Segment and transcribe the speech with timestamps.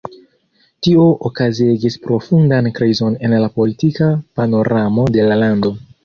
[0.85, 4.07] Tio okazigis profundan krizon en la politika
[4.39, 5.73] panoramo de la lando.